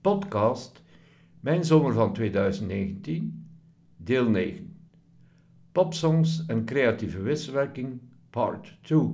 [0.00, 0.82] podcast
[1.40, 3.46] Mijn zomer van 2019,
[3.96, 4.76] deel 9.
[5.72, 8.00] Popsongs en creatieve wisselwerking,
[8.30, 9.08] part 2.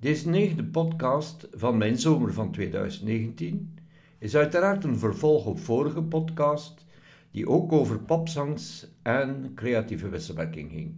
[0.00, 3.78] Deze negende podcast van Mijn zomer van 2019
[4.18, 6.86] is uiteraard een vervolg op vorige podcast
[7.30, 10.94] die ook over popsongs en creatieve wisselwerking ging.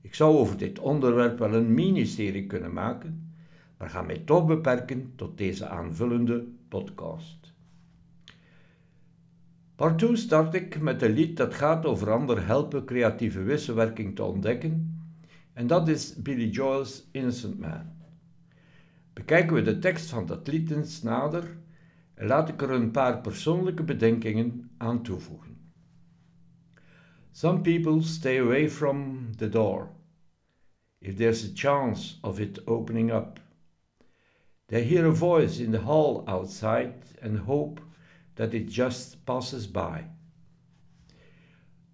[0.00, 3.34] Ik zou over dit onderwerp wel een mini-serie kunnen maken,
[3.76, 7.52] maar ga mij toch beperken tot deze aanvullende podcast.
[9.76, 14.22] Part 2 start ik met een lied dat gaat over anderen helpen creatieve wisselwerking te
[14.22, 15.02] ontdekken,
[15.52, 17.92] en dat is Billy Joel's Innocent Man.
[19.12, 21.56] Bekijken we de tekst van dat lied eens nader
[22.14, 25.56] en laat ik er een paar persoonlijke bedenkingen aan toevoegen.
[27.30, 29.90] Some people stay away from the door
[30.98, 33.40] if there's a chance of it opening up.
[34.70, 37.80] They hear a voice in the hall outside and hope
[38.34, 40.04] that it just passes by.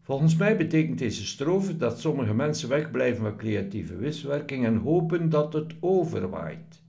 [0.03, 5.53] Volgens mij betekent deze strofe dat sommige mensen wegblijven van creatieve wiswerking en hopen dat
[5.53, 6.83] het overwaait.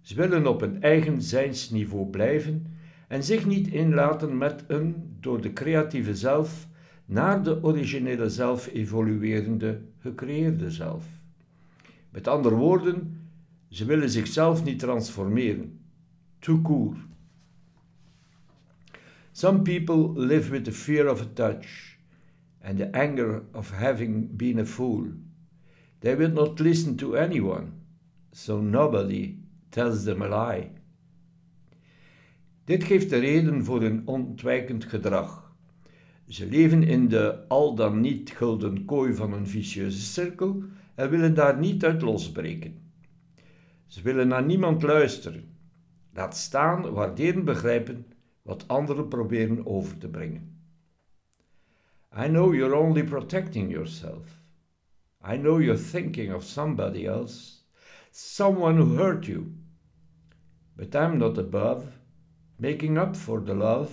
[0.00, 2.66] Ze willen op een eigen zijnsniveau blijven
[3.06, 6.68] en zich niet inlaten met een door de creatieve zelf
[7.04, 11.06] naar de originele zelf evoluerende gecreëerde zelf.
[12.10, 13.18] Met andere woorden,
[13.68, 15.80] ze willen zichzelf niet transformeren.
[16.38, 16.94] Too cool.
[19.32, 21.98] Some people live with the fear of a touch
[22.60, 25.06] and the anger of having been a fool.
[26.00, 27.66] They will not listen to anyone,
[28.32, 29.38] so nobody
[29.68, 30.70] tells them a lie.
[32.64, 35.52] Dit geeft de reden voor een ontwijkend gedrag.
[36.26, 40.62] Ze leven in de al dan niet gulden kooi van een vicieuze cirkel
[40.94, 42.87] en willen daar niet uit losbreken.
[43.88, 45.56] Ze willen naar niemand luisteren.
[46.12, 48.06] Laat staan, waarderen, begrijpen
[48.42, 50.56] wat anderen proberen over te brengen.
[52.16, 54.42] I know you're only protecting yourself.
[55.32, 57.64] I know you're thinking of somebody else,
[58.10, 59.52] someone who hurt you.
[60.76, 61.84] But I'm not above
[62.56, 63.90] making up for the love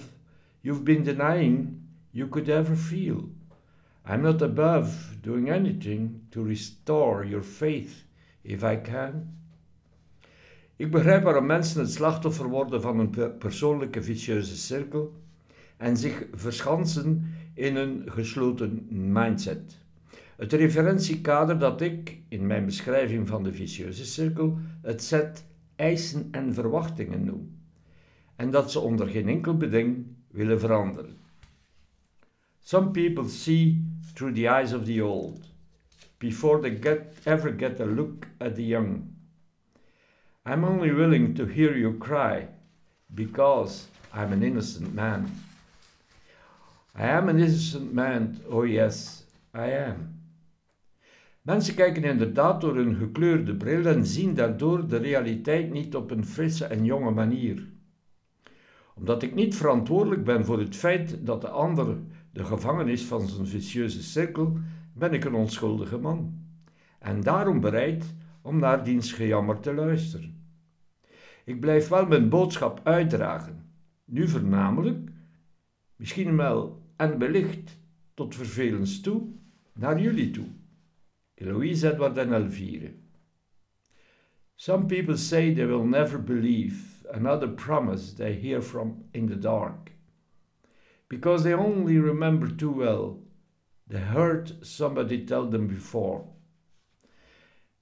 [0.61, 3.29] you've been denying you could ever feel.
[4.05, 8.03] I'm not above doing anything to restore your faith
[8.43, 9.44] if I can.
[10.77, 15.13] Ik begrijp waarom mensen het slachtoffer worden van een persoonlijke vicieuze cirkel
[15.77, 19.77] en zich verschansen in een gesloten mindset.
[20.35, 26.53] Het referentiekader dat ik in mijn beschrijving van de vicieuze cirkel het set eisen en
[26.53, 27.57] verwachtingen noem,
[28.35, 31.17] en dat ze onder geen enkel beding willen veranderen.
[32.59, 35.39] Some people see through the eyes of the old
[36.17, 39.14] before they get, ever get a look at the young.
[40.47, 42.47] I'm only willing to hear you cry
[43.15, 45.31] because I'm an innocent man.
[46.95, 49.23] I am an innocent man, oh yes,
[49.55, 50.21] I am.
[51.41, 56.25] Mensen kijken inderdaad door een gekleurde bril en zien daardoor de realiteit niet op een
[56.25, 57.67] frisse en jonge manier.
[58.95, 61.97] Omdat ik niet verantwoordelijk ben voor het feit dat de ander
[62.31, 64.57] de gevangenis van zijn vicieuze cirkel,
[64.93, 66.39] ben ik een onschuldige man.
[66.99, 70.34] En daarom bereid om naar diens gejammer te luisteren.
[71.45, 73.69] Ik blijf wel mijn boodschap uitdragen,
[74.05, 75.09] nu voornamelijk,
[75.95, 77.77] misschien wel en wellicht
[78.13, 79.27] tot vervelens toe,
[79.73, 80.47] naar jullie toe.
[81.33, 82.93] Eloïse Edward en Elvire.
[84.55, 89.91] Some people say they will never believe another promise they hear from in the dark,
[91.07, 93.23] because they only remember too well
[93.87, 96.23] they heard somebody tell them before.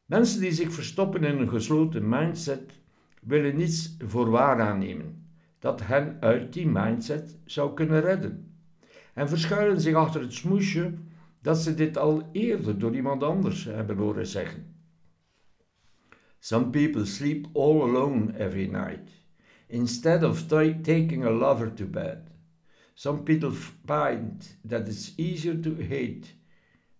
[0.05, 2.81] Mensen die zich verstoppen in een gesloten mindset
[3.25, 5.27] willen niets voor waar aannemen
[5.59, 8.53] dat hen uit die mindset zou kunnen redden
[9.13, 10.93] en verschuilen zich achter het smoesje
[11.41, 14.75] dat ze dit al eerder door iemand anders hebben horen zeggen.
[16.39, 19.11] Some people sleep all alone every night
[19.67, 22.17] instead of taking a lover to bed.
[22.93, 23.51] Some people
[23.85, 26.35] find that it's easier to hate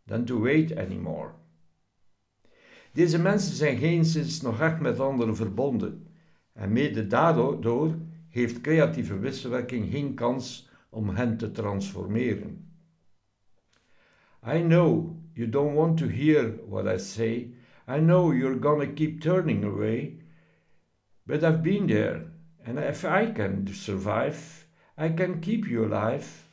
[0.06, 1.31] than to wait anymore.
[2.94, 6.08] Deze mensen zijn geen sinds nog echt met anderen verbonden
[6.54, 7.96] en mede daardoor
[8.30, 12.66] heeft creatieve wisselwerking geen kans om hen te transformeren.
[14.46, 17.54] I know you don't want to hear what I say.
[17.88, 20.18] I know you're gonna keep turning away.
[21.26, 22.26] But I've been there,
[22.66, 24.68] and if I can survive,
[24.98, 26.50] I can keep you alive.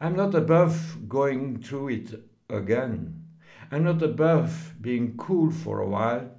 [0.00, 2.14] I'm not above going through it
[2.48, 3.24] again.
[3.70, 6.30] I'm not above being cool for a while.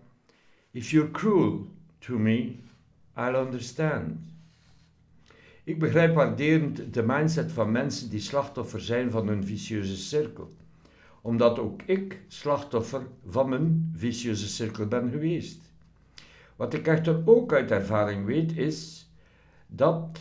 [0.74, 1.68] If you're cruel
[2.01, 2.62] to me,
[3.18, 4.19] I'll understand.
[5.63, 10.54] Ik begrijp waarderend de mindset van mensen die slachtoffer zijn van een vicieuze cirkel,
[11.21, 15.71] omdat ook ik slachtoffer van mijn vicieuze cirkel ben geweest.
[16.56, 19.10] Wat ik echter ook uit ervaring weet is
[19.68, 20.19] dat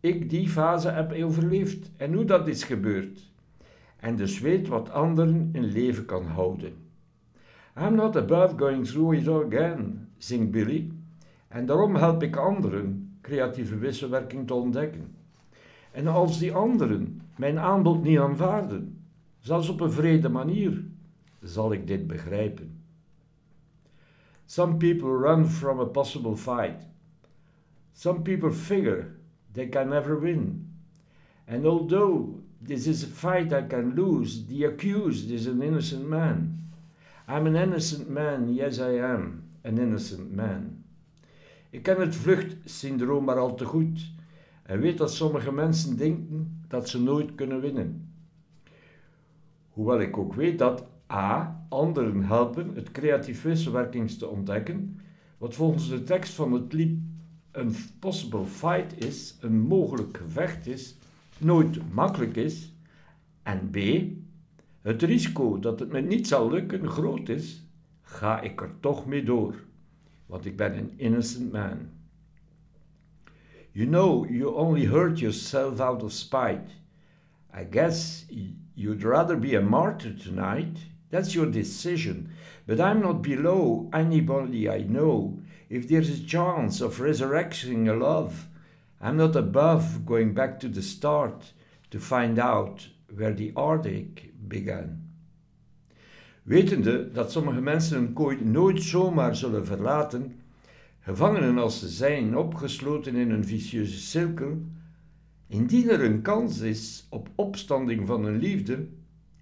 [0.00, 3.32] ik die fase heb overleefd en hoe dat is gebeurd.
[3.96, 6.72] En dus weet wat anderen in leven kan houden.
[7.76, 10.90] I'm not above going through it again, zingt Billy.
[11.54, 15.14] En daarom help ik anderen creatieve wisselwerking te ontdekken.
[15.90, 19.04] En als die anderen mijn aanbod niet aanvaarden,
[19.38, 20.84] zelfs op een vrede manier,
[21.40, 22.80] zal ik dit begrijpen.
[24.44, 26.86] Some people run from a possible fight.
[27.92, 29.06] Some people figure
[29.52, 30.72] they can never win.
[31.48, 32.28] And although
[32.66, 36.68] this is a fight I can lose, the accused is an innocent man.
[37.28, 40.73] I'm an innocent man, yes I am, an innocent man.
[41.74, 44.12] Ik ken het vluchtsyndroom maar al te goed
[44.62, 48.08] en weet dat sommige mensen denken dat ze nooit kunnen winnen.
[49.68, 51.66] Hoewel ik ook weet dat a.
[51.68, 55.00] anderen helpen het creatief wisselwerkings te ontdekken,
[55.38, 56.98] wat volgens de tekst van het lied
[57.50, 60.96] een possible fight is, een mogelijk gevecht is,
[61.38, 62.72] nooit makkelijk is,
[63.42, 63.76] en b.
[64.82, 67.62] het risico dat het me niet zal lukken groot is,
[68.02, 69.54] ga ik er toch mee door
[70.26, 71.88] want ik ben een innocent man.
[73.72, 76.70] You know you only hurt yourself out of spite.
[77.52, 78.26] I guess
[78.74, 80.78] you'd rather be a martyr tonight.
[81.10, 82.30] That's your decision.
[82.66, 85.38] But I'm not below anybody I know.
[85.68, 88.46] If there's a chance of resurrecting a love,
[89.00, 91.52] I'm not above going back to the start
[91.90, 95.03] to find out where the heartache began.
[96.44, 100.40] Wetende dat sommige mensen een kooi nooit zomaar zullen verlaten,
[101.00, 104.58] gevangenen als ze zijn, opgesloten in een vicieuze cirkel,
[105.46, 108.86] indien er een kans is op opstanding van een liefde,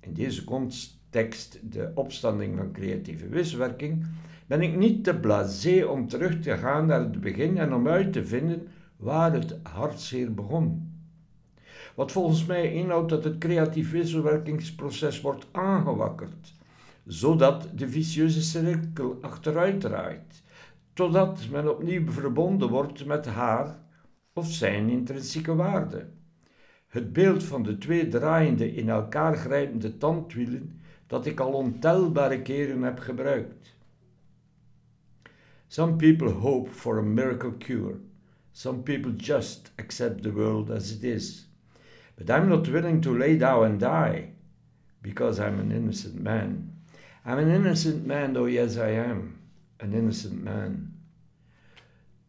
[0.01, 4.07] in deze context de opstanding van creatieve wiswerking,
[4.47, 8.13] ben ik niet te blasé om terug te gaan naar het begin en om uit
[8.13, 10.93] te vinden waar het hartzeer begon.
[11.95, 16.61] Wat volgens mij inhoudt dat het creatief wisselwerkingsproces wordt aangewakkerd
[17.05, 20.43] zodat de vicieuze cirkel achteruit draait,
[20.93, 23.79] totdat men opnieuw verbonden wordt met haar
[24.33, 26.07] of zijn intrinsieke waarde.
[26.87, 32.83] Het beeld van de twee draaiende, in elkaar grijpende tandwielen dat ik al ontelbare keren
[32.83, 33.75] heb gebruikt.
[35.67, 37.95] Some people hope for a miracle cure.
[38.53, 41.49] Some people just accept the world as it is.
[42.15, 44.35] But I'm not willing to lay down and die
[45.01, 46.72] because I'm an innocent man.
[47.25, 49.39] I'm an innocent man, oh yes I am,
[49.79, 50.93] an innocent man.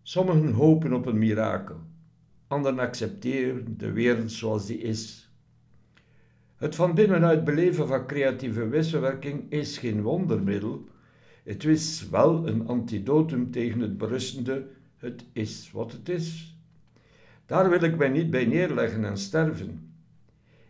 [0.03, 1.79] Sommigen hopen op een mirakel,
[2.47, 5.29] anderen accepteren de wereld zoals die is.
[6.55, 10.87] Het van binnenuit beleven van creatieve wisselwerking is geen wondermiddel.
[11.43, 14.67] Het is wel een antidotum tegen het berustende,
[14.97, 16.57] het is wat het is.
[17.45, 19.93] Daar wil ik mij niet bij neerleggen en sterven.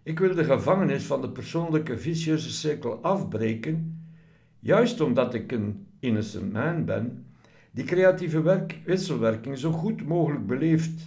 [0.03, 3.97] Ik wil de gevangenis van de persoonlijke vicieuze cirkel afbreken
[4.63, 7.25] Juist omdat ik een innocent man ben,
[7.71, 11.01] die creatieve werk, wisselwerking zo goed mogelijk beleeft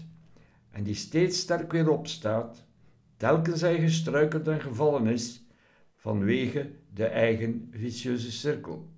[0.71, 2.65] en die steeds sterk weer opstaat,
[3.17, 5.43] telkens hij gestruikeld en gevallen is
[5.95, 8.89] vanwege de eigen vicieuze cirkel.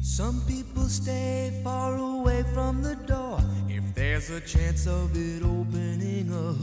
[0.00, 3.23] Some people stay far away from the door
[3.94, 6.56] there's a chance of it opening up.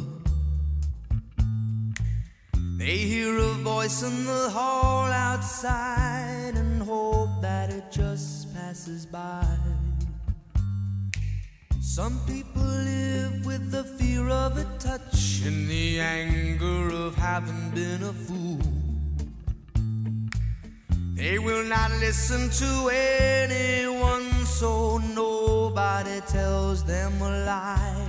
[2.78, 9.46] They hear a voice in the hall outside and hope that it just passes by.
[11.80, 18.04] Some people live with the fear of a touch and the anger of having been
[18.04, 18.81] a fool.
[21.22, 28.08] They will not listen to anyone, so nobody tells them a lie.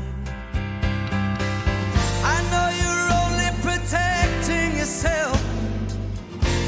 [2.24, 5.38] I know you're only protecting yourself.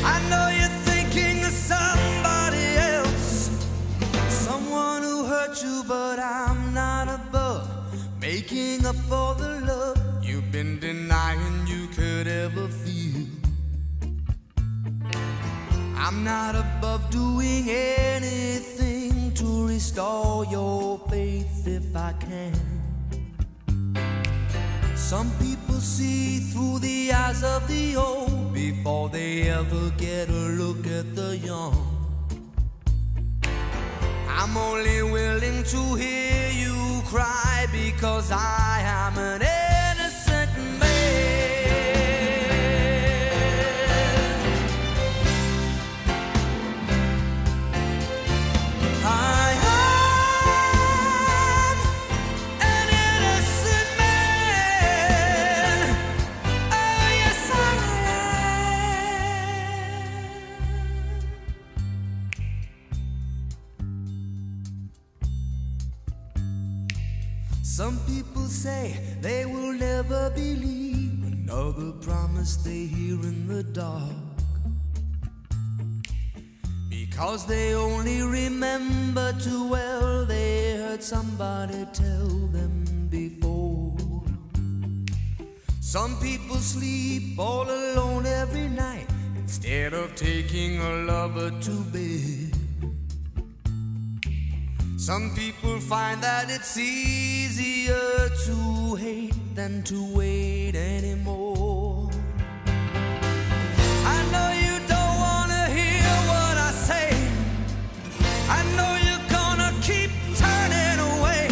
[0.04, 3.48] I know you're thinking of somebody else,
[4.28, 7.70] someone who hurt you, but I'm not above
[8.20, 12.83] making up for the love you've been denying you could ever feel.
[16.06, 22.52] I'm not above doing anything to restore your faith if I can.
[24.94, 30.87] Some people see through the eyes of the old before they ever get a look
[30.87, 31.75] at the young.
[34.28, 39.40] I'm only willing to hear you cry because I am an
[68.64, 74.16] say they will never believe another promise they hear in the dark.
[76.88, 82.75] Because they only remember too well they heard somebody tell them
[83.11, 84.23] before.
[85.80, 92.53] Some people sleep all alone every night instead of taking a lover to bed.
[95.04, 102.08] Some people find that it's easier to hate than to wait anymore.
[102.66, 107.11] I know you don't wanna hear what I say.
[108.49, 111.50] I know you're gonna keep turning away.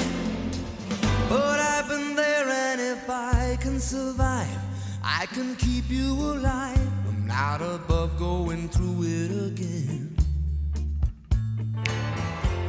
[1.29, 4.49] But I've been there, and if I can survive,
[5.05, 6.89] I can keep you alive.
[7.07, 10.12] I'm not above going through it again.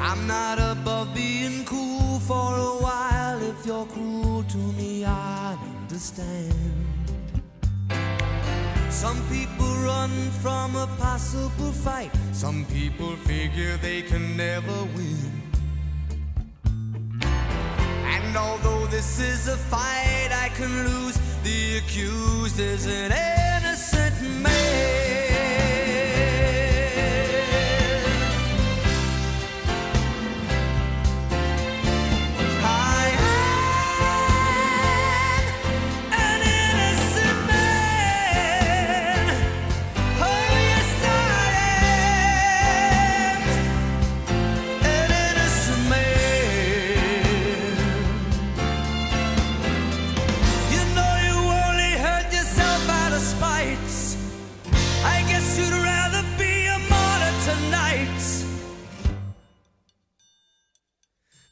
[0.06, 3.42] I'm not above being cool for a while.
[3.42, 6.54] If you're cruel to me, I understand.
[8.90, 10.12] Some people run
[10.44, 12.12] from a possible fight.
[12.34, 15.32] Some people figure they can never win.
[17.24, 25.12] And although this is a fight I can lose, the accused is an innocent man.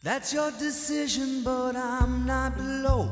[0.04, 3.12] That's your decision, but I'm not below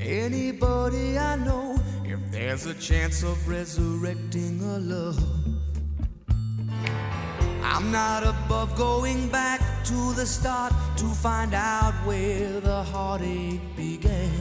[0.00, 1.78] anybody I know.
[2.04, 5.22] If there's a chance of resurrecting a love,
[7.62, 14.32] I'm not above going back to the start to find out where the heartache began.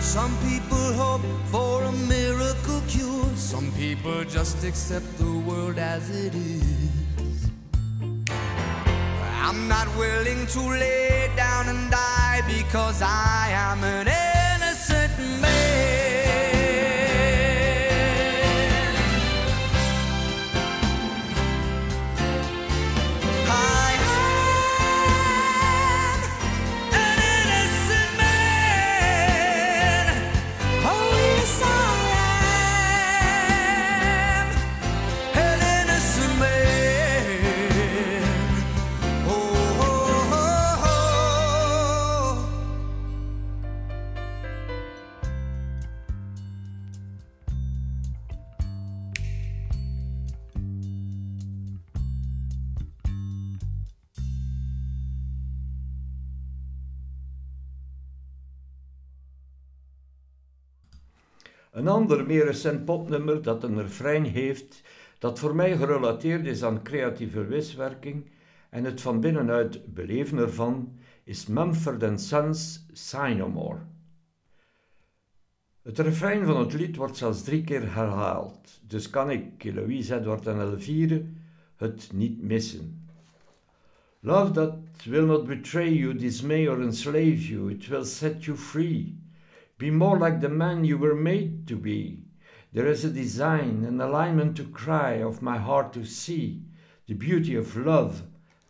[0.00, 6.34] Some people hope for a miracle cure, some people just accept the world as it
[6.34, 6.82] is.
[9.52, 16.01] I'm not willing to lay down and die because I am an innocent man.
[62.02, 64.82] Ander, meer recent popnummer dat een refrein heeft
[65.18, 68.30] dat voor mij gerelateerd is aan creatieve wiswerking
[68.70, 73.78] en het van binnenuit beleven ervan, is Mumford Sons' Sign More.
[75.82, 80.46] Het refrein van het lied wordt zelfs drie keer herhaald, dus kan ik, Louise Edward
[80.46, 81.24] en Elvire,
[81.76, 83.06] het niet missen.
[84.20, 89.21] Love that will not betray you, dismay or enslave you, it will set you free.
[89.82, 92.18] Be more like the man you were made to be.
[92.72, 96.62] There is a design, an alignment to cry, of my heart to see,
[97.08, 98.22] the beauty of love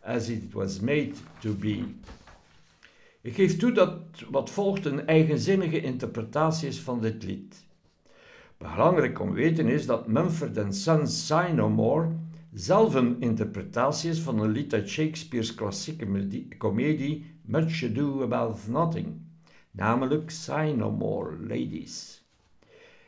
[0.03, 1.85] as it was made to be.
[3.21, 7.65] Ik geef toe dat wat volgt een eigenzinnige interpretatie is van dit lied.
[8.57, 12.09] Belangrijk om weten is dat Mumford Sons' Sign No More
[12.53, 16.07] zelf een interpretatie is van een lied uit Shakespeare's klassieke
[16.57, 19.22] komedie Much Ado About Nothing,
[19.73, 22.23] namelijk Sign No More Ladies.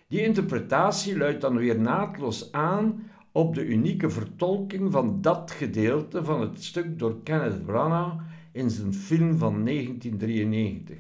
[0.08, 6.42] Die interpretatie luidt dan weer naadloos aan op de unieke vertolking van dat gedeelte van
[6.42, 10.98] het stuk door Kenneth Branagh in zijn film van 1993.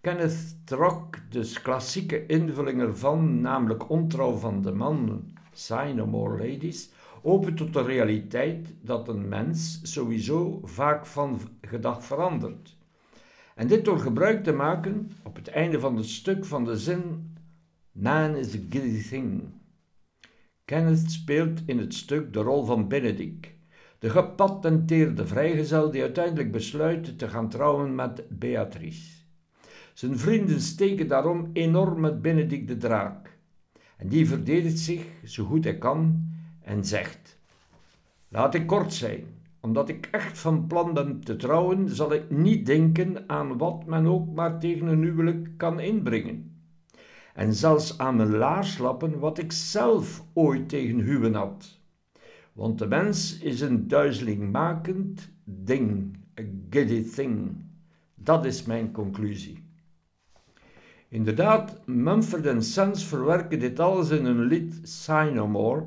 [0.00, 6.90] Kenneth trok dus klassieke invulling ervan, namelijk ontrouw van de man, Sign No More Ladies,
[7.22, 12.77] open tot de realiteit dat een mens sowieso vaak van gedacht verandert.
[13.58, 17.32] En dit door gebruik te maken op het einde van het stuk van de zin
[17.92, 19.42] Man is a giddy thing.
[20.64, 23.48] Kenneth speelt in het stuk de rol van Benedict,
[23.98, 29.22] de gepatenteerde vrijgezel die uiteindelijk besluit te gaan trouwen met Beatrice.
[29.92, 33.38] Zijn vrienden steken daarom enorm met Benedict de draak.
[33.96, 36.28] En die verdedigt zich zo goed hij kan
[36.60, 37.38] en zegt:
[38.28, 39.37] Laat ik kort zijn,
[39.68, 44.06] omdat ik echt van plan ben te trouwen, zal ik niet denken aan wat men
[44.06, 46.62] ook maar tegen een huwelijk kan inbrengen.
[47.34, 51.78] En zelfs aan mijn laarslappen wat ik zelf ooit tegen huwen had.
[52.52, 57.64] Want de mens is een duizelingmakend ding, a giddy thing.
[58.14, 59.64] Dat is mijn conclusie.
[61.08, 65.86] Inderdaad, Mumford Sons verwerken dit alles in hun lied Sign No More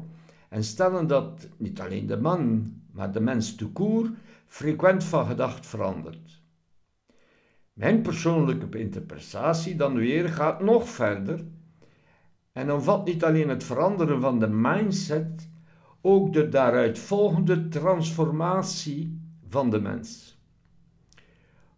[0.50, 4.12] en stellen dat niet alleen de man, maar de mens te
[4.48, 6.42] frequent van gedacht verandert.
[7.74, 11.46] Mijn persoonlijke interpretatie dan weer gaat nog verder
[12.52, 15.50] en omvat niet alleen het veranderen van de mindset,
[16.02, 20.40] ook de daaruit volgende transformatie van de mens.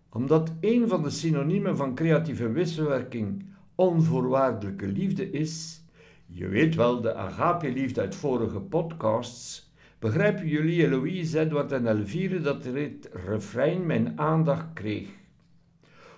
[0.10, 5.84] Omdat een van de synoniemen van creatieve wisselwerking onvoorwaardelijke liefde is,
[6.26, 9.63] je weet wel, de agape-liefde uit vorige podcasts,
[10.04, 15.10] begrijpen jullie, Eloïse, Edward en Elvire, dat dit refrein mijn aandacht kreeg.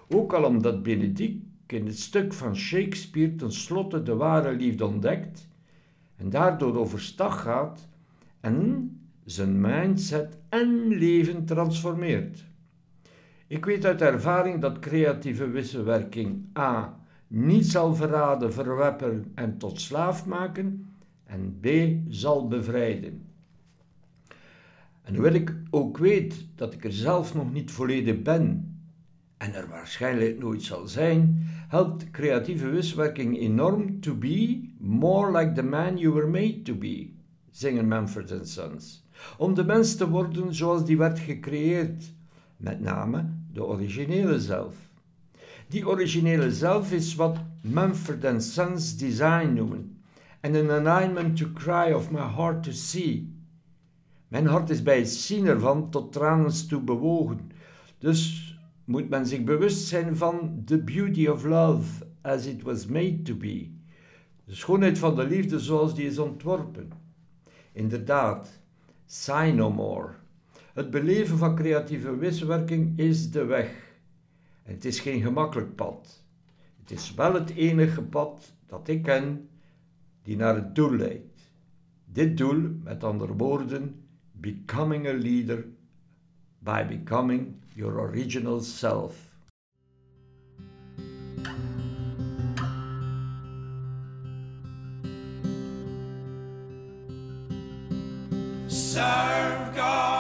[0.08, 5.48] Ook al omdat Benedict in het stuk van Shakespeare tenslotte de ware liefde ontdekt
[6.16, 7.88] en daardoor overstag gaat
[8.40, 8.90] en
[9.26, 12.46] zijn mindset en leven transformeert.
[13.48, 20.26] Ik weet uit ervaring dat creatieve wisselwerking A niet zal verraden, verweppen en tot slaaf
[20.26, 20.94] maken,
[21.26, 21.68] en B
[22.10, 23.34] zal bevrijden.
[25.06, 28.76] En hoewel ik ook weet dat ik er zelf nog niet volledig ben
[29.38, 35.64] en er waarschijnlijk nooit zal zijn, helpt creatieve wisselwerking enorm to be more like the
[35.64, 37.10] man you were made to be,
[37.52, 39.08] zingen Manfred Sons.
[39.38, 42.14] Om de mens te worden zoals die werd gecreëerd,
[42.58, 44.76] met name de originele zelf.
[45.68, 49.98] Die originele zelf is wat Mumford Sons design noemen.
[50.40, 53.35] En een alignment to cry of my heart to see.
[54.28, 57.52] Mijn hart is bij het zien ervan tot tranen toe bewogen.
[57.98, 58.54] Dus
[58.86, 63.36] moet men zich bewust zijn van the beauty of love as it was made to
[63.36, 63.72] be.
[64.46, 66.92] De schoonheid van de liefde zoals die is ontworpen.
[67.72, 68.62] Inderdaad,
[69.06, 70.10] sigh no more.
[70.74, 73.98] Het beleven van creatieve wisselwerking is de weg.
[74.64, 76.24] Het is geen gemakkelijk pad.
[76.80, 79.50] Het is wel het enige pad dat ik ken
[80.24, 81.52] die naar het doel leidt.
[82.06, 84.05] Dit doel, met andere woorden,
[84.46, 85.66] becoming a leader
[86.62, 89.32] by becoming your original self.
[98.68, 100.15] Serve God,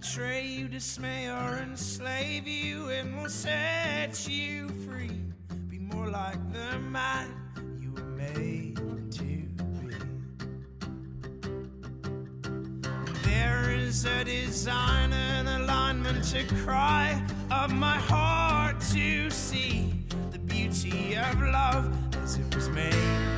[0.00, 5.22] betray you, dismay or enslave you, it will set you free.
[5.68, 7.30] Be more like the man
[7.80, 8.76] you were made
[9.10, 9.48] to be.
[13.24, 19.94] There is a design and alignment to cry of my heart to see
[20.30, 21.90] the beauty of love
[22.22, 23.35] as it was made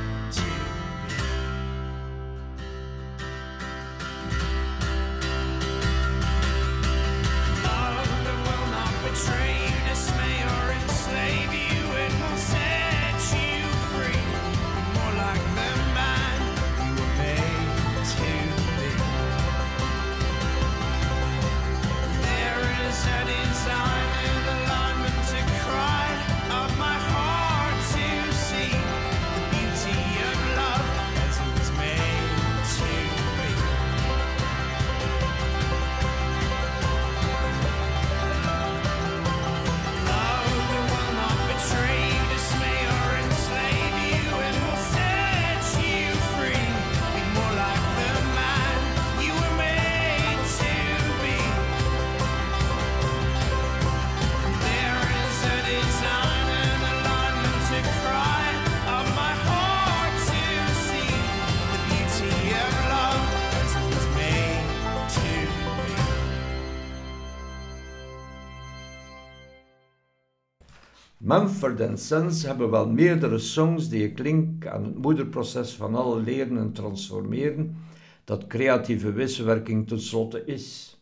[71.39, 76.57] Mumford Sons hebben wel meerdere songs die ik link aan het moederproces van alle leren
[76.57, 77.75] en transformeren,
[78.23, 80.97] dat creatieve wisselwerking tenslotte is.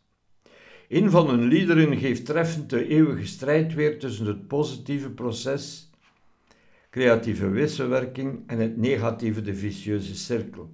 [0.89, 5.89] Een van hun liederen geeft treffend de eeuwige strijd weer tussen het positieve proces,
[6.89, 10.69] creatieve wisselwerking, en het negatieve, de vicieuze cirkel.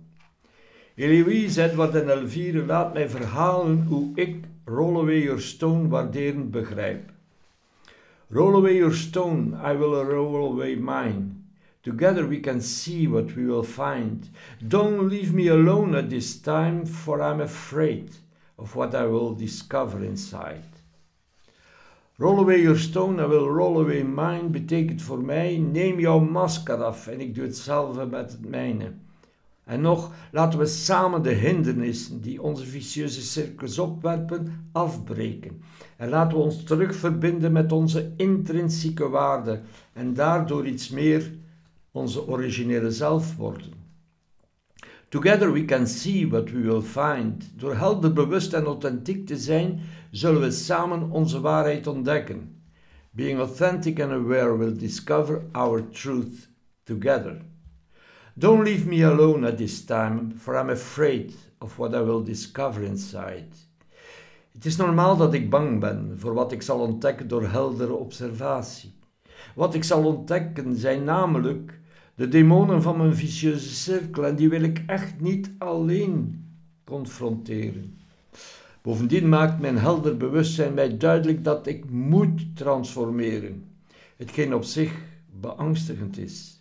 [0.96, 7.13] Eloise, Edward en Elvire laat mij verhalen hoe ik Roll Away Your Stone waarderend begrijp.
[8.34, 11.44] Roll away your stone, I will roll away mine.
[11.84, 14.28] Together we can see what we will find.
[14.68, 18.10] Don't leave me alone at this time, for I'm afraid
[18.58, 20.66] of what I will discover inside.
[22.18, 26.84] Roll away your stone, I will roll away mine, betekent voor mij: neem jouw masker
[26.84, 28.94] af en ik doe hetzelfde met het mijne.
[29.66, 35.62] En nog, laten we samen de hindernissen die onze vicieuze cirkels opwerpen, afbreken.
[35.98, 39.62] En laten we ons terugverbinden met onze intrinsieke waarde
[39.94, 41.32] en daardoor iets meer
[41.92, 43.82] onze originele zelf worden.
[45.10, 47.52] Together we can see what we will find.
[47.56, 49.80] Door helder, bewust en authentiek te zijn,
[50.12, 52.62] zullen we samen onze waarheid ontdekken.
[53.12, 56.50] Being authentic and aware will discover our truth
[56.84, 57.42] together.
[58.36, 62.84] Don't leave me alone at this time, for I'm afraid of what I will discover
[62.84, 63.48] inside.
[64.52, 68.94] Het is normaal dat ik bang ben voor wat ik zal ontdekken door heldere observatie.
[69.56, 71.80] Wat ik zal ontdekken zijn namelijk
[72.16, 76.46] de demonen van mijn vicieuze cirkel en die wil ik echt niet alleen
[76.84, 77.98] confronteren.
[78.82, 83.66] Bovendien maakt mijn helder bewustzijn mij duidelijk dat ik moet transformeren,
[84.18, 84.94] hetgeen op zich
[85.40, 86.53] beangstigend is.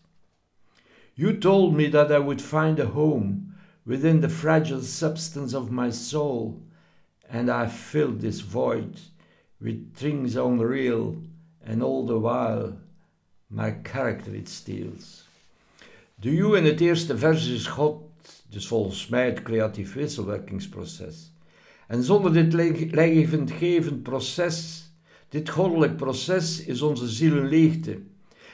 [1.15, 5.91] You told me that I would find a home within the fragile substance of my
[5.91, 6.63] soul,
[7.29, 8.99] and I filled this void
[9.61, 11.17] with things unreal,
[11.65, 12.79] and all the while
[13.51, 15.25] my character it steals.
[16.21, 18.03] De you in het eerste vers is God,
[18.49, 21.33] dus volgens mij het creatief wisselwerkingsproces.
[21.89, 22.53] En zonder dit
[22.93, 24.91] levendgevend proces,
[25.29, 28.01] dit goddelijk proces, is onze ziel een leegte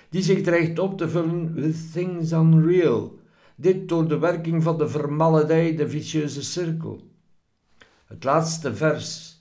[0.09, 3.18] die zich dreigt op te vullen with things unreal.
[3.57, 7.01] Dit door de werking van de vermaledijde vicieuze cirkel.
[8.07, 9.40] Het laatste vers.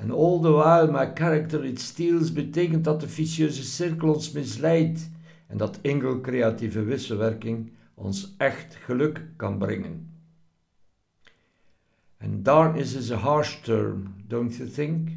[0.00, 5.10] And all the while my character it steals betekent dat de vicieuze cirkel ons misleidt
[5.46, 10.08] en dat enkel creatieve wisselwerking ons echt geluk kan brengen.
[12.20, 15.08] And darkness is a harsh term, don't you think?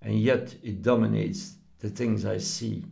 [0.00, 2.84] And yet it dominates the things I see.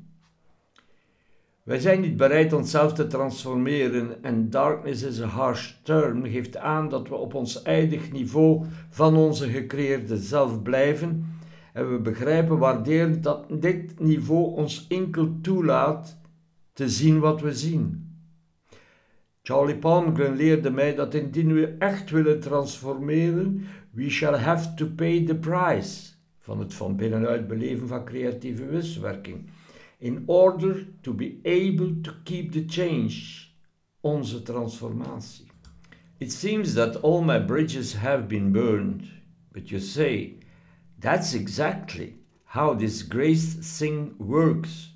[1.66, 6.88] Wij zijn niet bereid onszelf te transformeren en darkness is a harsh term geeft aan
[6.88, 11.26] dat we op ons eindig niveau van onze gecreëerde zelf blijven
[11.72, 16.18] en we begrijpen waarderen dat dit niveau ons enkel toelaat
[16.72, 18.14] te zien wat we zien.
[19.42, 25.24] Charlie Palmgren leerde mij dat indien we echt willen transformeren, we shall have to pay
[25.24, 29.48] the price van het van binnenuit beleven van creatieve wiswerking.
[29.98, 33.50] In order to be able to keep the change,
[34.02, 35.48] onze transformatie.
[36.20, 39.08] It seems that all my bridges have been burned,
[39.52, 40.34] but you say,
[40.98, 44.90] that's exactly how this grace thing works.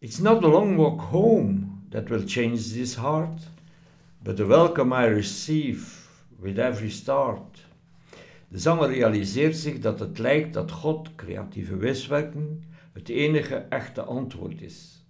[0.00, 3.40] It's not the long walk home that will change this heart,
[4.22, 7.64] but the welcome I receive with every start.
[8.48, 12.64] De zanger realiseert zich dat het lijkt dat God, creatieve wiswerking,
[12.96, 15.06] het enige echte antwoord is.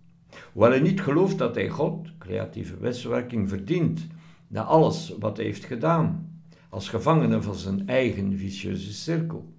[0.52, 4.06] Hoewel hij niet gelooft dat hij God, creatieve wiswerking, verdient
[4.48, 9.54] na alles wat hij heeft gedaan, als gevangene van zijn eigen vicieuze cirkel.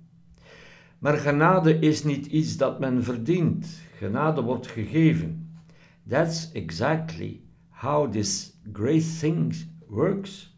[0.99, 3.81] Maar genade is niet iets dat men verdient.
[3.97, 5.59] Genade wordt gegeven.
[6.07, 9.55] That's exactly how this great thing
[9.87, 10.55] works.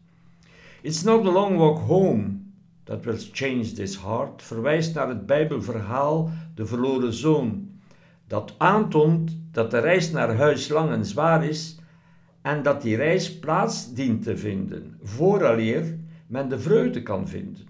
[0.82, 2.39] It's not a long walk home
[2.90, 7.68] that will change this heart, verwijst naar het Bijbelverhaal De verloren zoon,
[8.26, 11.78] dat aantoont dat de reis naar huis lang en zwaar is
[12.42, 17.66] en dat die reis plaats dient te vinden, vooraleer men de vreugde kan vinden.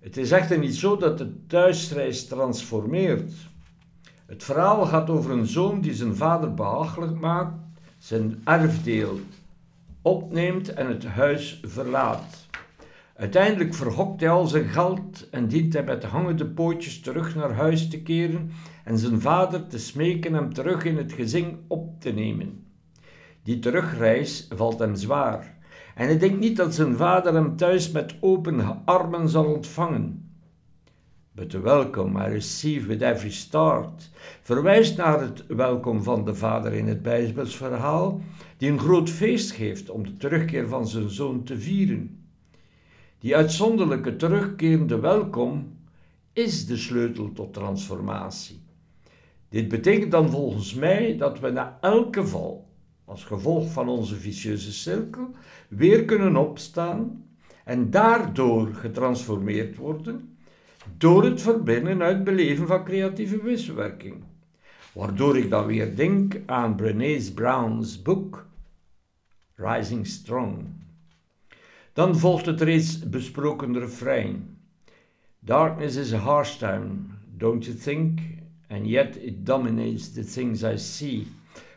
[0.00, 3.32] Het is echter niet zo dat de thuisreis transformeert.
[4.26, 7.58] Het verhaal gaat over een zoon die zijn vader behagelijk maakt,
[7.98, 9.20] zijn erfdeel
[10.02, 12.48] opneemt en het huis verlaat.
[13.20, 17.88] Uiteindelijk vergokt hij al zijn geld en dient hij met hangende pootjes terug naar huis
[17.88, 18.50] te keren
[18.84, 22.64] en zijn vader te smeken hem terug in het gezin op te nemen.
[23.42, 25.58] Die terugreis valt hem zwaar
[25.94, 30.30] en hij denkt niet dat zijn vader hem thuis met open armen zal ontvangen.
[31.32, 34.10] But the welcome I receive with every start
[34.42, 38.20] verwijst naar het welkom van de vader in het Bijbelsverhaal,
[38.56, 42.19] die een groot feest geeft om de terugkeer van zijn zoon te vieren.
[43.20, 45.76] Die uitzonderlijke terugkerende welkom
[46.32, 48.60] is de sleutel tot transformatie.
[49.48, 52.68] Dit betekent dan volgens mij dat we na elke val,
[53.04, 55.30] als gevolg van onze vicieuze cirkel,
[55.68, 57.24] weer kunnen opstaan
[57.64, 60.36] en daardoor getransformeerd worden
[60.96, 64.24] door het verbinden uit beleven van creatieve wisselwerking.
[64.92, 68.46] Waardoor ik dan weer denk aan Brené Brown's boek
[69.54, 70.78] Rising Strong.
[71.92, 74.56] Dan volgt het reeds besproken refrein.
[75.40, 78.20] Darkness is a harsh time, don't you think?
[78.68, 81.26] And yet it dominates the things I see.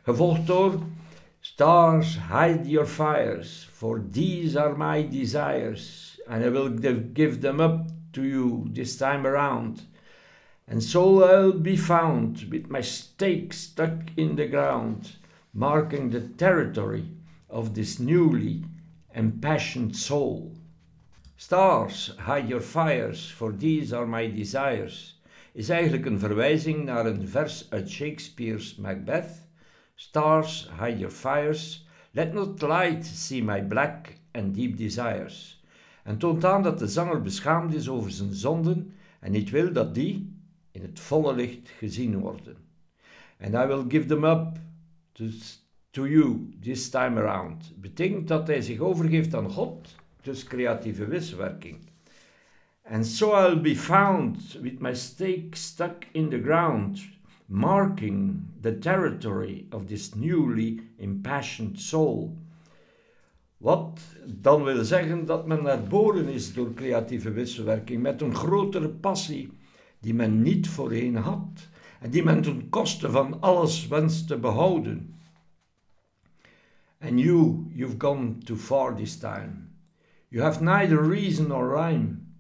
[0.06, 0.80] Gevolgd door
[1.46, 7.88] Stars, hide your fires, for these are my desires, and I will give them up
[8.14, 9.82] to you this time around.
[10.70, 15.18] And so I'll be found with my stake stuck in the ground,
[15.54, 17.10] marking the territory
[17.50, 18.64] of this newly
[19.14, 20.56] impassioned soul.
[21.38, 25.20] Stars, hide your fires, for these are my desires,
[25.54, 29.48] is eigenlijk een verwijzing naar een vers uit Shakespeare's Macbeth.
[29.96, 35.64] Stars, hide your fires, let not light see my black and deep desires.
[36.04, 39.96] En toont aan dat de zanger beschaamd is over zijn zonden en niet wil dat
[39.96, 42.58] die in het volle licht gezien worden.
[43.40, 44.58] And I will give them up
[45.12, 45.26] to
[45.94, 51.78] to you this time around betekent dat hij zich overgeeft aan God, dus creatieve wiswerking.
[52.90, 57.02] And so I'll be found with my stake stuck in the ground,
[57.46, 62.38] marking the territory of this newly impassioned soul.
[63.58, 69.52] Wat dan wil zeggen dat men herboren is door creatieve wisselwerking met een grotere passie
[70.00, 75.16] die men niet voorheen had en die men ten koste van alles wenst te behouden.
[77.04, 79.76] And you, you've gone too far this time.
[80.30, 82.34] You have neither reason nor rhyme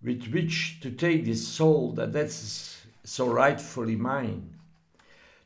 [0.00, 4.42] with which to take this soul that that's so rightfully mine.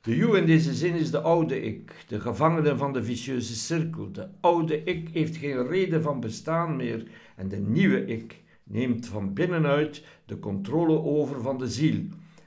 [0.02, 4.12] De you in deze zin is de oude ik, de gevangene van de vicieuze cirkel.
[4.12, 9.34] De oude ik heeft geen reden van bestaan meer en de nieuwe ik neemt van
[9.34, 12.00] binnenuit de controle over van de ziel.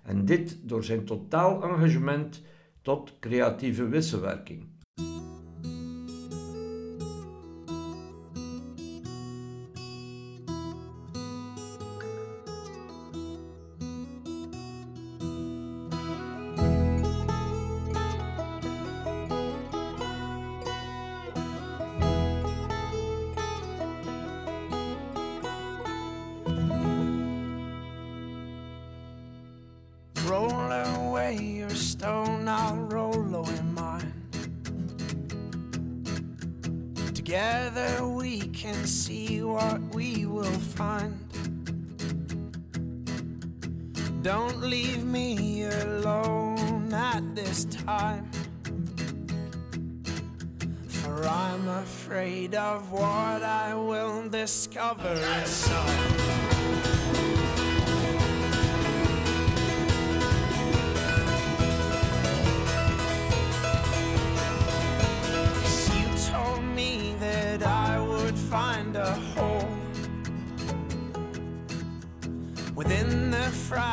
[0.03, 2.41] En dit door zijn totaal engagement
[2.81, 4.67] tot creatieve wisselwerking.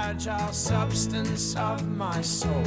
[0.07, 2.63] Fragile substance of my soul.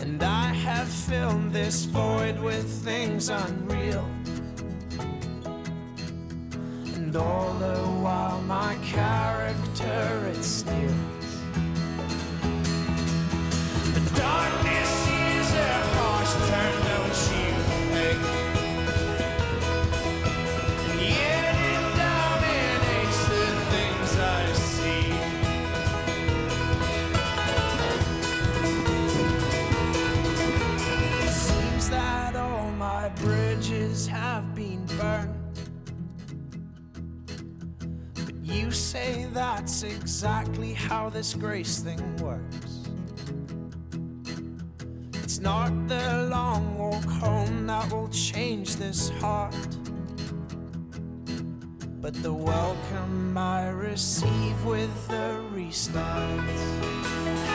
[0.00, 4.04] And I have filled this void with things unreal.
[6.96, 7.53] And all
[39.84, 42.88] exactly how this grace thing works.
[45.22, 49.54] It's not the long walk home that will change this heart,
[52.00, 57.53] but the welcome I receive with the restart.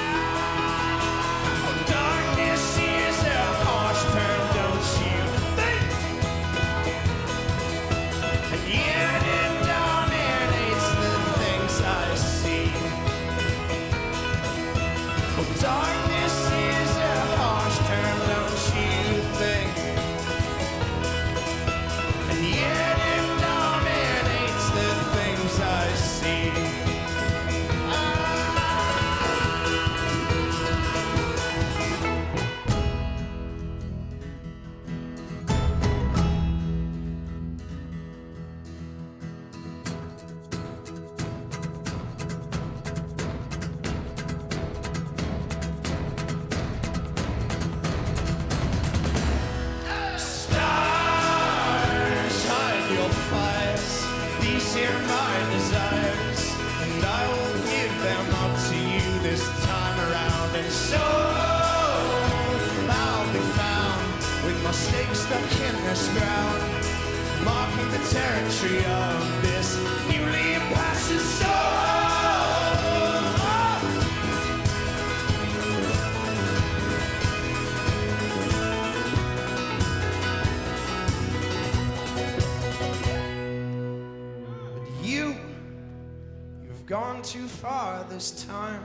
[86.89, 88.82] Gone too far this time.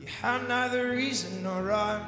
[0.00, 2.06] You have neither reason nor rhyme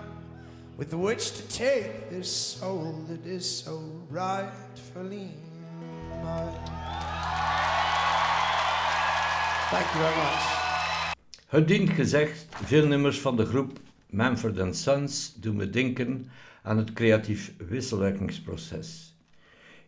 [0.77, 5.31] with which to take this soul that is so rightfully
[6.23, 6.55] mine.
[9.71, 10.63] Thank you very much.
[11.49, 13.79] Het dient gezegd, veel nummers van de groep
[14.11, 16.31] Manfred Sons doen me denken
[16.63, 19.14] aan het creatief wisselwerkingsproces.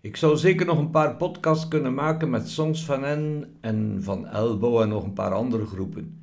[0.06, 4.26] Ik zou zeker nog een paar podcasts kunnen maken met songs van hen en van
[4.26, 6.22] Elbow en nog een paar andere groepen.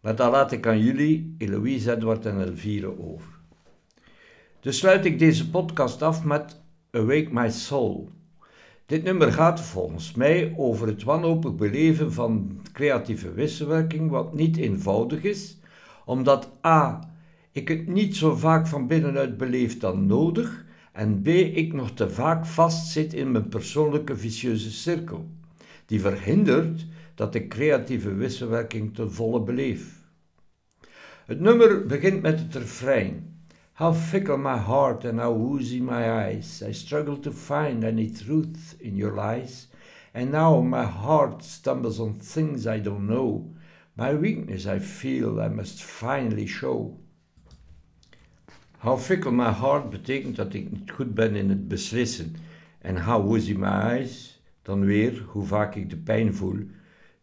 [0.00, 3.28] Maar dat laat ik aan jullie, Eloise Edward en Elvire over.
[4.60, 6.60] Dus sluit ik deze podcast af met
[6.90, 8.08] Awake My Soul.
[8.86, 15.22] Dit nummer gaat volgens mij over het wanhopig beleven van creatieve wisselwerking, wat niet eenvoudig
[15.22, 15.58] is,
[16.04, 17.10] omdat a.
[17.52, 20.63] ik het niet zo vaak van binnenuit beleef dan nodig,
[20.94, 21.26] en b.
[21.28, 25.28] ik nog te vaak vastzit in mijn persoonlijke vicieuze cirkel,
[25.86, 30.02] die verhindert dat ik creatieve wisselwerking ten volle beleef.
[31.26, 33.36] Het nummer begint met het refrein.
[33.72, 36.62] How fickle my heart and how woozy my eyes.
[36.62, 39.68] I struggle to find any truth in your lies.
[40.12, 43.54] And now my heart stumbles on things I don't know.
[43.94, 46.96] My weakness I feel I must finally show.
[48.84, 52.36] How fickle my heart betekent dat ik niet goed ben in het beslissen.
[52.78, 56.56] En how woozy my eyes, dan weer hoe vaak ik de pijn voel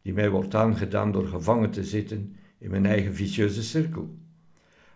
[0.01, 4.09] die mij wordt aangedaan door gevangen te zitten in mijn eigen vicieuze cirkel.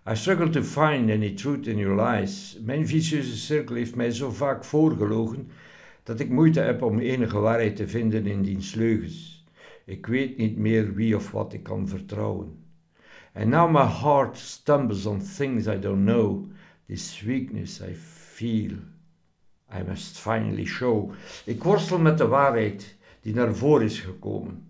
[0.10, 2.60] I struggle to find any truth in your lies.
[2.64, 5.48] Mijn vicieuze cirkel heeft mij zo vaak voorgelogen
[6.04, 9.46] dat ik moeite heb om enige waarheid te vinden in diens leugens.
[9.86, 12.58] Ik weet niet meer wie of wat ik kan vertrouwen.
[13.34, 16.54] And now my heart stumbles on things I don't know.
[16.88, 17.94] This weakness I
[18.36, 18.78] feel.
[19.74, 21.12] I must finally show.
[21.46, 24.64] Ik worstel met de waarheid die naar voren is gekomen.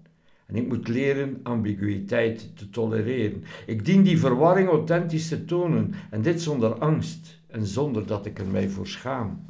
[0.45, 3.43] En ik moet leren ambiguïteit te tolereren.
[3.65, 8.39] Ik dien die verwarring authentisch te tonen, en dit zonder angst en zonder dat ik
[8.39, 9.45] er mij voor schaam.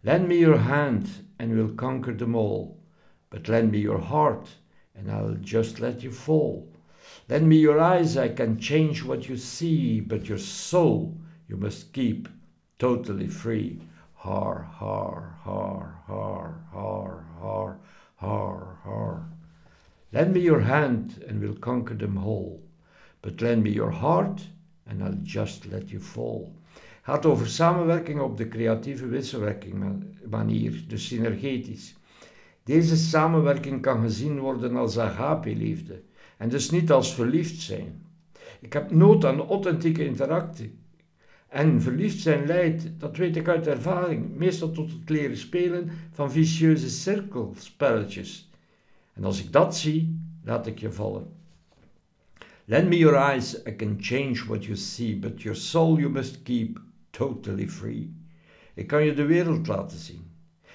[0.00, 2.76] Lend me your hand and we'll conquer them all.
[3.28, 4.60] But lend me your heart
[4.94, 6.72] and I'll just let you fall.
[7.26, 11.16] Lend me your eyes, I can change what you see, but your soul
[11.48, 12.28] you must keep
[12.78, 13.80] totally free.
[14.14, 17.76] Har, har, har, har, har, har,
[18.16, 19.24] har, har.
[20.12, 22.60] Lend me your hand and we'll conquer them whole.
[23.22, 24.42] But lend me your heart
[24.86, 26.52] and I'll just let you fall.
[27.02, 31.96] Gaat over samenwerking op de creatieve wisselwerking manier, dus synergetisch.
[32.64, 36.02] Deze samenwerking kan gezien worden als agape-liefde
[36.36, 38.02] en dus niet als verliefd zijn.
[38.60, 40.78] Ik heb nood aan authentieke interactie.
[41.48, 46.32] En verliefd zijn leidt, dat weet ik uit ervaring, meestal tot het leren spelen van
[46.32, 48.50] vicieuze cirkelspelletjes.
[49.12, 51.26] En als ik dat zie, laat ik je vallen.
[52.64, 56.42] Lend me your eyes, I can change what you see, but your soul you must
[56.42, 56.80] keep
[57.10, 58.14] totally free.
[58.74, 60.22] Ik kan je de wereld laten zien.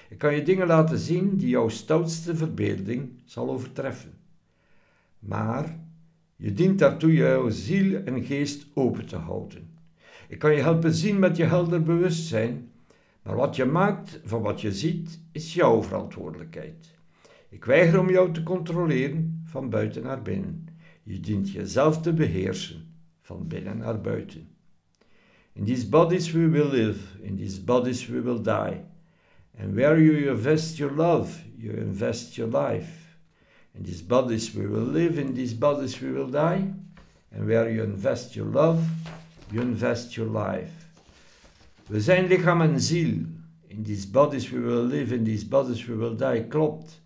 [0.08, 4.12] Ik kan je dingen laten zien die jouw stoutste verbeelding zal overtreffen.
[5.18, 5.78] Maar
[6.36, 9.73] je dient daartoe jouw ziel en geest open te houden.
[10.28, 12.70] Ik kan je helpen zien met je helder bewustzijn,
[13.22, 16.94] maar wat je maakt van wat je ziet is jouw verantwoordelijkheid.
[17.48, 20.66] Ik weiger om jou te controleren van buiten naar binnen.
[21.02, 22.86] Je dient jezelf te beheersen
[23.20, 24.48] van binnen naar buiten.
[25.52, 28.84] In these bodies we will live, in these bodies we will die.
[29.58, 32.90] And where you invest your love, you invest your life.
[33.72, 36.74] In these bodies we will live, in these bodies we will die.
[37.30, 38.80] And where you invest your love,
[39.54, 40.72] you invest your life.
[41.86, 43.18] We zijn lichaam en ziel.
[43.66, 46.46] In these bodies we will live, in these bodies we will die.
[46.46, 47.02] Klopt.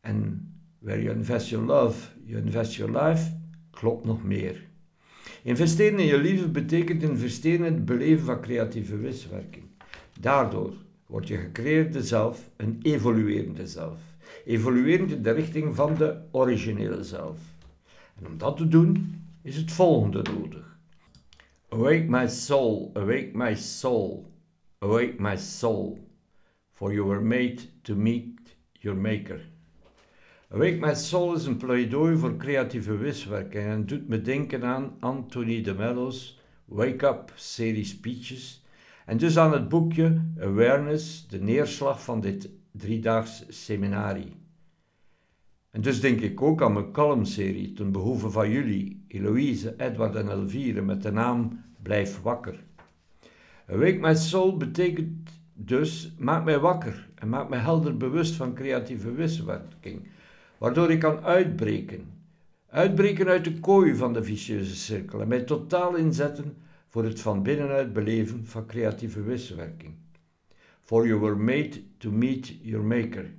[0.00, 0.48] En
[0.78, 3.30] where you invest your love, you invest your life.
[3.70, 4.70] Klopt nog meer.
[5.42, 9.64] Investeren in je liefde betekent investeren in het beleven van creatieve wisselwerking.
[10.20, 10.72] Daardoor
[11.06, 14.00] wordt je gecreëerde zelf een evoluerende zelf.
[14.44, 17.38] Evoluerend in de richting van de originele zelf.
[18.18, 20.71] En om dat te doen is het volgende nodig.
[21.72, 24.30] Awake my soul, awake my soul,
[24.82, 25.98] awake my soul,
[26.70, 28.38] for you were made to meet
[28.82, 29.40] your maker.
[30.50, 35.62] Awake My Soul is een pleidooi voor creatieve wiswerking en doet me denken aan Anthony
[35.62, 38.64] de Mello's Wake Up serie speeches
[39.06, 44.41] en dus aan het boekje Awareness, de neerslag van dit driedaags seminarie.
[45.72, 50.28] En dus denk ik ook aan mijn column-serie ten behoeve van jullie, Eloïse, Edward en
[50.28, 52.64] Elvire, met de naam Blijf wakker.
[53.66, 59.12] Awake My Soul betekent dus maak mij wakker en maak mij helder bewust van creatieve
[59.12, 60.08] wisselwerking
[60.58, 62.12] waardoor ik kan uitbreken.
[62.66, 66.56] Uitbreken uit de kooi van de vicieuze cirkel en mij totaal inzetten
[66.88, 69.94] voor het van binnenuit beleven van creatieve wisselwerking.
[70.80, 73.30] For you were made to meet your maker.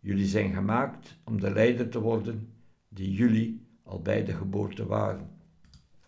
[0.00, 2.52] Jullie zijn gemaakt om de leider te worden
[2.88, 5.30] die jullie al bij de geboorte waren.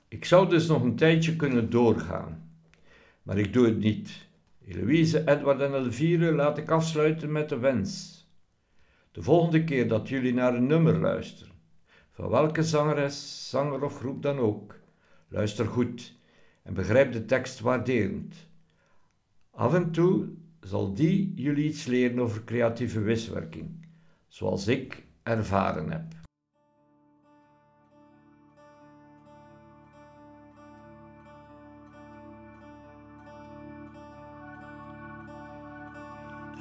[0.08, 2.50] Ik zou dus nog een tijdje kunnen doorgaan,
[3.22, 4.28] maar ik doe het niet.
[4.64, 8.20] Eloïse, Edward en Elvire laat ik afsluiten met de wens
[9.12, 11.54] de volgende keer dat jullie naar een nummer luisteren,
[12.10, 14.78] van welke zangeres, zanger of groep dan ook,
[15.28, 16.14] luister goed
[16.62, 18.34] en begrijp de tekst waarderend.
[19.50, 20.28] Af en toe
[20.60, 23.79] zal die jullie iets leren over creatieve wiswerking,
[24.30, 26.04] zoals ik ervaren heb.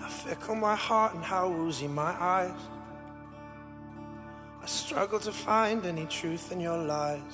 [0.10, 2.60] Fickle my heart and how woozy my eyes.
[4.62, 7.34] I struggle to find any truth in your lies.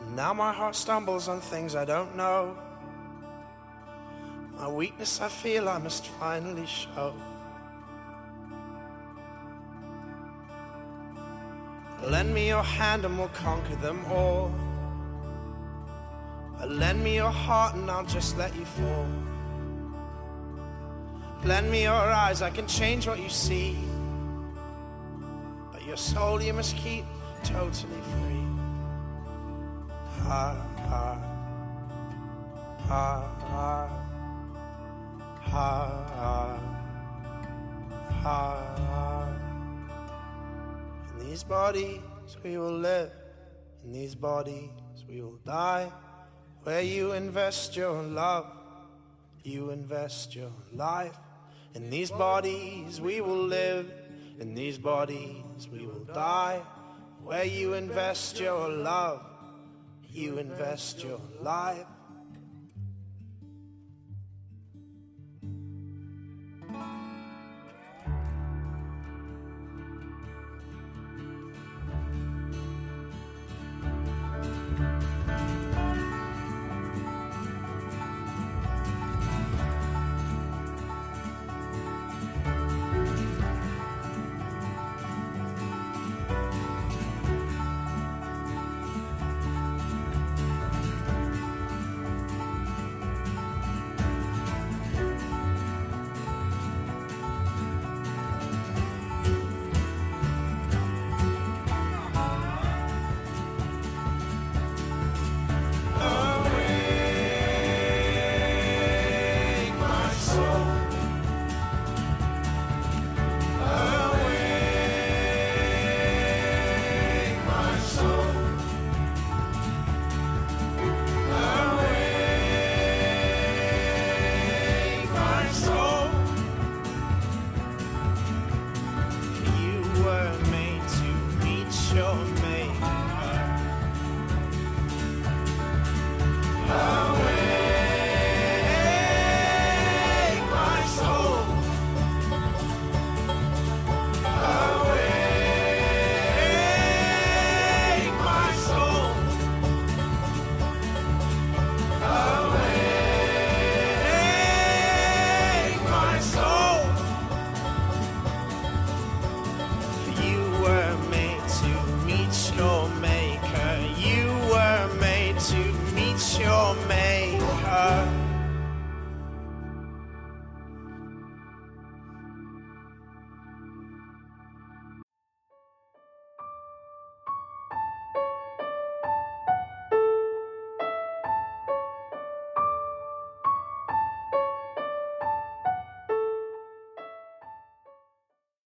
[0.00, 2.56] And now my heart stumbles on things I don't know.
[4.58, 7.14] My weakness I feel I must finally show.
[12.04, 14.52] Lend me your hand and we'll conquer them all.
[16.66, 19.06] Lend me your heart and I'll just let you fall.
[21.44, 23.76] Lend me your eyes, I can change what you see.
[25.72, 27.04] But your soul you must keep
[27.44, 28.46] totally free.
[30.24, 30.56] Ha,
[30.88, 31.18] ha,
[32.88, 33.86] ha, ha,
[35.44, 36.60] ha, ha,
[38.22, 39.45] ha, ha.
[41.26, 42.00] These bodies
[42.44, 43.10] we will live,
[43.84, 44.70] in these bodies
[45.08, 45.90] we will die.
[46.62, 48.46] Where you invest your love,
[49.42, 51.16] you invest your life.
[51.74, 53.90] In these bodies we will live,
[54.38, 56.60] In these bodies we will die.
[57.24, 59.20] Where you invest your love,
[60.08, 61.86] you invest your life.